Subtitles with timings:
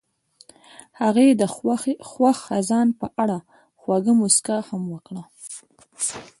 [1.01, 1.43] هغې د
[2.11, 3.37] خوښ خزان په اړه
[3.79, 5.23] خوږه موسکا هم وکړه.